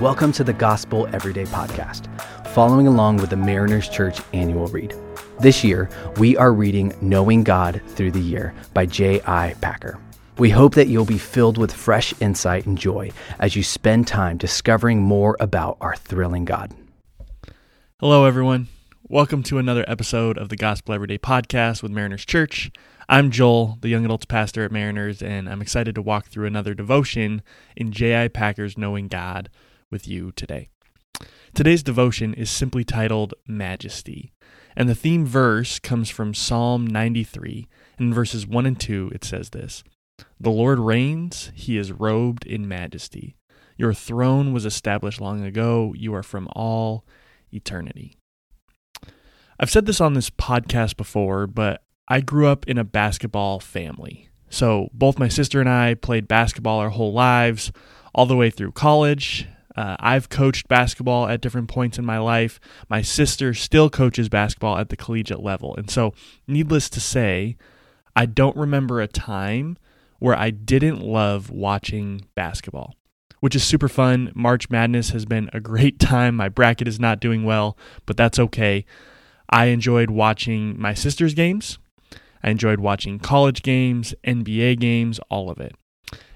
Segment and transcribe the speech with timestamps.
[0.00, 2.06] Welcome to the Gospel Everyday Podcast,
[2.50, 4.94] following along with the Mariners Church annual read.
[5.40, 9.56] This year, we are reading Knowing God Through the Year by J.I.
[9.60, 9.98] Packer.
[10.38, 13.10] We hope that you'll be filled with fresh insight and joy
[13.40, 16.72] as you spend time discovering more about our thrilling God.
[17.98, 18.68] Hello, everyone.
[19.08, 22.70] Welcome to another episode of the Gospel Everyday Podcast with Mariners Church.
[23.08, 26.72] I'm Joel, the young adults pastor at Mariners, and I'm excited to walk through another
[26.72, 27.42] devotion
[27.76, 28.28] in J.I.
[28.28, 29.50] Packer's Knowing God
[29.90, 30.68] with you today.
[31.54, 34.32] Today's devotion is simply titled Majesty,
[34.76, 37.66] and the theme verse comes from Psalm 93.
[37.98, 39.82] In verses 1 and 2, it says this
[40.38, 43.36] The Lord reigns, he is robed in majesty.
[43.76, 47.04] Your throne was established long ago, you are from all
[47.52, 48.16] eternity.
[49.58, 54.28] I've said this on this podcast before, but I grew up in a basketball family.
[54.50, 57.72] So both my sister and I played basketball our whole lives,
[58.14, 59.46] all the way through college.
[59.78, 62.58] Uh, I've coached basketball at different points in my life.
[62.88, 65.76] My sister still coaches basketball at the collegiate level.
[65.76, 66.14] And so,
[66.48, 67.56] needless to say,
[68.16, 69.78] I don't remember a time
[70.18, 72.96] where I didn't love watching basketball,
[73.38, 74.32] which is super fun.
[74.34, 76.34] March Madness has been a great time.
[76.34, 78.84] My bracket is not doing well, but that's okay.
[79.48, 81.78] I enjoyed watching my sister's games.
[82.42, 85.76] I enjoyed watching college games, NBA games, all of it.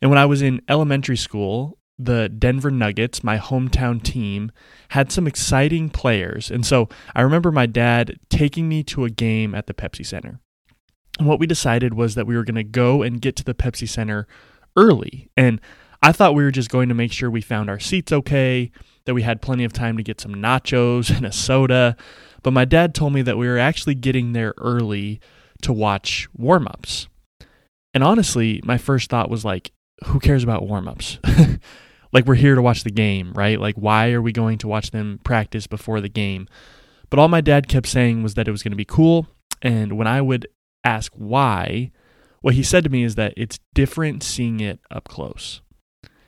[0.00, 4.52] And when I was in elementary school, the Denver Nuggets, my hometown team,
[4.90, 6.50] had some exciting players.
[6.50, 10.40] And so I remember my dad taking me to a game at the Pepsi Center.
[11.18, 13.54] And what we decided was that we were going to go and get to the
[13.54, 14.26] Pepsi Center
[14.76, 15.30] early.
[15.36, 15.60] And
[16.02, 18.70] I thought we were just going to make sure we found our seats okay,
[19.06, 21.96] that we had plenty of time to get some nachos and a soda.
[22.42, 25.20] But my dad told me that we were actually getting there early
[25.62, 27.08] to watch warm ups.
[27.94, 29.72] And honestly, my first thought was like,
[30.04, 31.18] who cares about warm ups?
[32.12, 33.60] like we're here to watch the game, right?
[33.60, 36.48] Like why are we going to watch them practice before the game?
[37.10, 39.28] But all my dad kept saying was that it was going to be cool,
[39.62, 40.48] and when I would
[40.84, 41.92] ask why,
[42.40, 45.60] what he said to me is that it's different seeing it up close.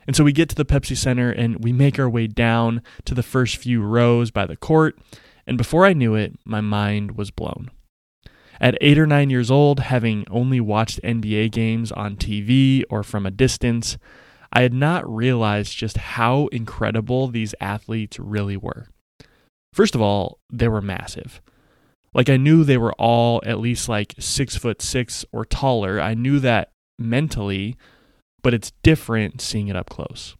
[0.07, 3.13] And so we get to the Pepsi Center and we make our way down to
[3.13, 4.97] the first few rows by the court,
[5.45, 7.71] and before I knew it, my mind was blown.
[8.61, 13.25] At eight or nine years old, having only watched NBA games on TV or from
[13.25, 13.97] a distance,
[14.51, 18.87] I had not realized just how incredible these athletes really were.
[19.73, 21.41] First of all, they were massive.
[22.13, 26.01] Like I knew they were all at least like six foot six or taller.
[26.01, 27.75] I knew that mentally,
[28.41, 30.35] but it's different seeing it up close.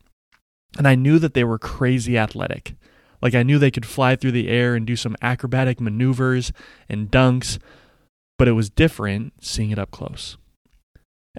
[0.78, 2.76] And I knew that they were crazy athletic.
[3.22, 6.52] Like I knew they could fly through the air and do some acrobatic maneuvers
[6.88, 7.60] and dunks,
[8.38, 10.38] but it was different seeing it up close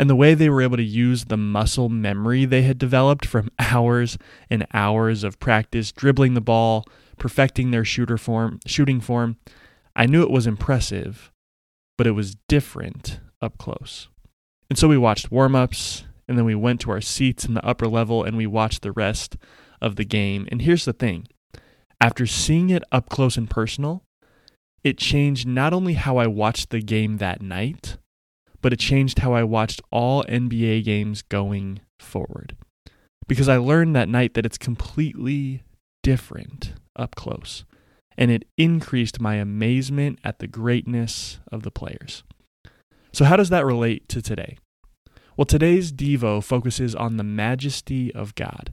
[0.00, 3.50] and the way they were able to use the muscle memory they had developed from
[3.58, 4.16] hours
[4.48, 6.86] and hours of practice dribbling the ball,
[7.18, 9.36] perfecting their shooter form, shooting form,
[9.94, 11.30] I knew it was impressive,
[11.98, 14.08] but it was different up close.
[14.70, 17.86] And so we watched warm-ups and then we went to our seats in the upper
[17.86, 19.36] level and we watched the rest
[19.82, 20.48] of the game.
[20.50, 21.28] And here's the thing.
[22.00, 24.02] After seeing it up close and personal,
[24.82, 27.98] it changed not only how I watched the game that night,
[28.62, 32.56] but it changed how I watched all NBA games going forward.
[33.26, 35.62] Because I learned that night that it's completely
[36.02, 37.64] different up close,
[38.16, 42.24] and it increased my amazement at the greatness of the players.
[43.12, 44.58] So, how does that relate to today?
[45.36, 48.72] Well, today's Devo focuses on the majesty of God.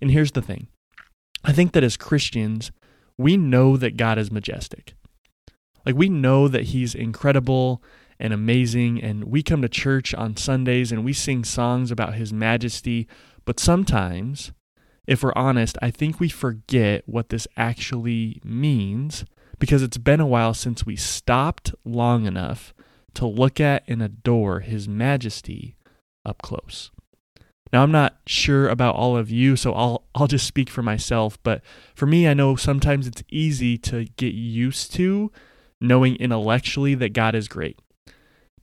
[0.00, 0.68] And here's the thing
[1.44, 2.72] I think that as Christians,
[3.16, 4.94] we know that God is majestic.
[5.86, 7.82] Like, we know that He's incredible
[8.24, 9.02] and amazing.
[9.02, 13.06] And we come to church on Sundays and we sing songs about His majesty.
[13.44, 14.52] But sometimes,
[15.06, 19.26] if we're honest, I think we forget what this actually means
[19.58, 22.72] because it's been a while since we stopped long enough
[23.12, 25.76] to look at and adore His majesty
[26.24, 26.90] up close.
[27.74, 31.38] Now I'm not sure about all of you, so I'll I'll just speak for myself,
[31.42, 31.60] but
[31.94, 35.30] for me I know sometimes it's easy to get used to
[35.78, 37.78] knowing intellectually that God is great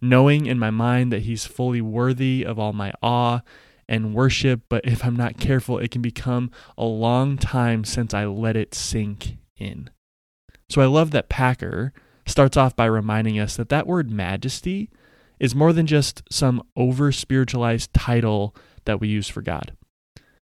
[0.01, 3.42] knowing in my mind that He's fully worthy of all my awe
[3.88, 4.62] and worship.
[4.69, 8.74] But if I'm not careful, it can become a long time since I let it
[8.74, 9.89] sink in.
[10.69, 11.94] So I love that Packer
[12.25, 14.89] starts off by reminding us that that word majesty
[15.39, 18.56] is more than just some over spiritualized title
[18.86, 19.75] that we use for God.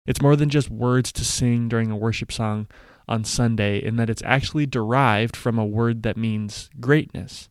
[0.05, 2.67] It's more than just words to sing during a worship song
[3.07, 7.49] on Sunday, in that it's actually derived from a word that means greatness.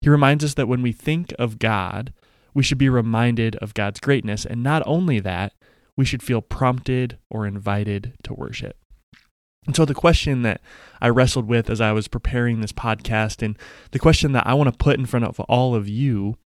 [0.00, 2.12] He reminds us that when we think of God,
[2.54, 4.44] we should be reminded of God's greatness.
[4.44, 5.54] And not only that,
[5.96, 8.76] we should feel prompted or invited to worship.
[9.66, 10.62] And so, the question that
[11.00, 13.58] I wrestled with as I was preparing this podcast, and
[13.90, 16.36] the question that I want to put in front of all of you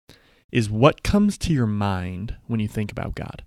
[0.51, 3.45] is what comes to your mind when you think about God?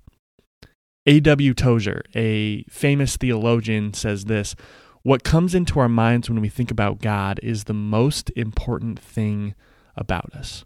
[1.07, 1.53] A.W.
[1.53, 4.55] Tozer, a famous theologian, says this
[5.03, 9.55] What comes into our minds when we think about God is the most important thing
[9.95, 10.65] about us.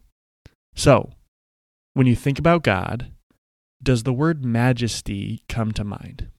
[0.76, 1.12] So,
[1.94, 3.12] when you think about God,
[3.82, 6.30] does the word majesty come to mind?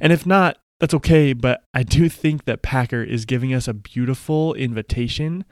[0.00, 3.74] And if not, that's okay, but I do think that Packer is giving us a
[3.74, 5.44] beautiful invitation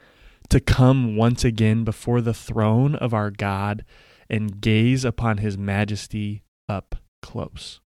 [0.49, 3.85] to come once again before the throne of our God
[4.29, 7.79] and gaze upon his majesty up close.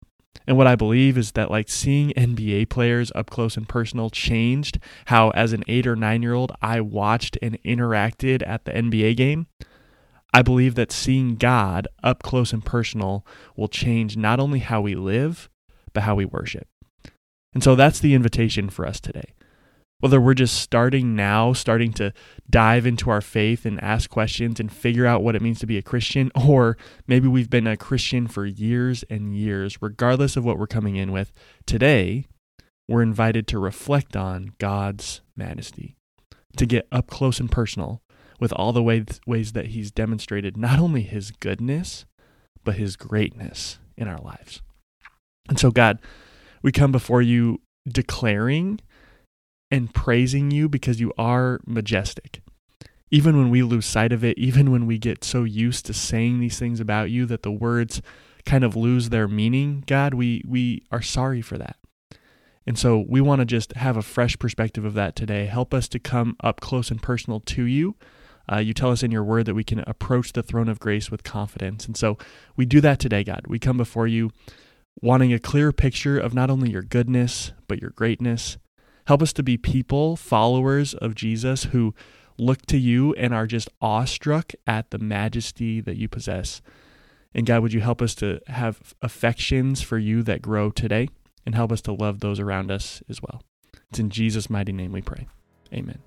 [0.46, 4.78] And what I believe is that, like seeing NBA players up close and personal changed
[5.06, 9.16] how, as an eight or nine year old, I watched and interacted at the NBA
[9.16, 9.46] game.
[10.32, 14.94] I believe that seeing God up close and personal will change not only how we
[14.94, 15.50] live,
[15.92, 16.68] but how we worship.
[17.52, 19.34] And so that's the invitation for us today.
[20.00, 22.12] Whether we're just starting now, starting to
[22.48, 25.78] dive into our faith and ask questions and figure out what it means to be
[25.78, 26.76] a Christian, or
[27.06, 31.12] maybe we've been a Christian for years and years, regardless of what we're coming in
[31.12, 31.32] with,
[31.66, 32.26] today
[32.88, 35.96] we're invited to reflect on God's majesty,
[36.56, 38.02] to get up close and personal
[38.40, 42.04] with all the ways, that He's demonstrated not only His goodness,
[42.64, 44.62] but His greatness in our lives.
[45.48, 46.00] And so, God,
[46.62, 48.80] we come before you declaring
[49.70, 52.42] and praising you because you are majestic.
[53.10, 56.38] Even when we lose sight of it, even when we get so used to saying
[56.38, 58.00] these things about you that the words
[58.44, 61.76] kind of lose their meaning, God, we, we are sorry for that.
[62.66, 65.46] And so we want to just have a fresh perspective of that today.
[65.46, 67.96] Help us to come up close and personal to you.
[68.50, 71.10] Uh, you tell us in your word that we can approach the throne of grace
[71.10, 71.86] with confidence.
[71.86, 72.18] And so
[72.56, 73.42] we do that today, God.
[73.46, 74.30] We come before you
[75.00, 78.58] wanting a clear picture of not only your goodness, but your greatness.
[79.10, 81.96] Help us to be people, followers of Jesus, who
[82.38, 86.62] look to you and are just awestruck at the majesty that you possess.
[87.34, 91.08] And God, would you help us to have affections for you that grow today
[91.44, 93.42] and help us to love those around us as well.
[93.88, 95.26] It's in Jesus' mighty name we pray.
[95.74, 95.98] Amen.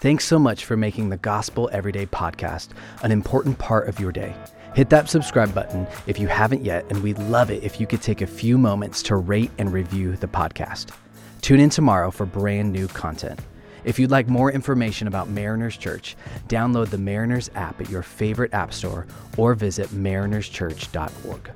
[0.00, 2.70] Thanks so much for making the Gospel Everyday podcast
[3.02, 4.34] an important part of your day.
[4.74, 8.00] Hit that subscribe button if you haven't yet, and we'd love it if you could
[8.00, 10.90] take a few moments to rate and review the podcast.
[11.44, 13.38] Tune in tomorrow for brand new content.
[13.84, 16.16] If you'd like more information about Mariners Church,
[16.48, 19.06] download the Mariners app at your favorite app store
[19.36, 21.50] or visit marinerschurch.org.